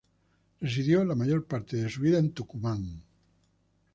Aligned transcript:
Residió 0.61 1.03
la 1.09 1.13
mayor 1.13 1.43
parte 1.45 1.77
de 1.77 1.87
su 1.87 2.01
vida 2.01 2.17
en 2.17 2.31
Tucumán. 2.33 3.03